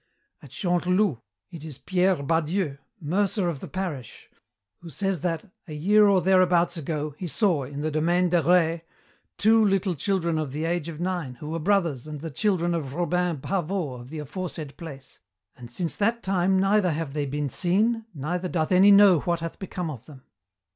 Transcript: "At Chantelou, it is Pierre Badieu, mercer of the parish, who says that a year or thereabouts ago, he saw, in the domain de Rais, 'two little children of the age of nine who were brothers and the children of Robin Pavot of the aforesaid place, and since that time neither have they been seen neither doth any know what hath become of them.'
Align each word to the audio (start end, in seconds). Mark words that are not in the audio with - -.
"At 0.41 0.49
Chantelou, 0.49 1.21
it 1.51 1.63
is 1.63 1.77
Pierre 1.77 2.15
Badieu, 2.23 2.77
mercer 2.99 3.47
of 3.47 3.59
the 3.59 3.67
parish, 3.67 4.31
who 4.79 4.89
says 4.89 5.21
that 5.21 5.51
a 5.67 5.75
year 5.75 6.07
or 6.07 6.23
thereabouts 6.23 6.75
ago, 6.75 7.13
he 7.19 7.27
saw, 7.27 7.65
in 7.65 7.81
the 7.81 7.91
domain 7.91 8.29
de 8.29 8.41
Rais, 8.41 8.81
'two 9.37 9.63
little 9.63 9.93
children 9.93 10.39
of 10.39 10.53
the 10.53 10.65
age 10.65 10.89
of 10.89 10.99
nine 10.99 11.35
who 11.35 11.51
were 11.51 11.59
brothers 11.59 12.07
and 12.07 12.21
the 12.21 12.31
children 12.31 12.73
of 12.73 12.95
Robin 12.95 13.37
Pavot 13.41 14.01
of 14.01 14.09
the 14.09 14.17
aforesaid 14.17 14.75
place, 14.75 15.19
and 15.55 15.69
since 15.69 15.95
that 15.97 16.23
time 16.23 16.59
neither 16.59 16.89
have 16.93 17.13
they 17.13 17.27
been 17.27 17.47
seen 17.47 18.07
neither 18.15 18.49
doth 18.49 18.71
any 18.71 18.89
know 18.89 19.19
what 19.19 19.39
hath 19.41 19.59
become 19.59 19.91
of 19.91 20.07
them.' 20.07 20.23